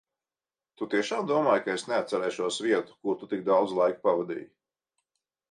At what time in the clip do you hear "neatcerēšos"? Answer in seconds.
1.91-2.57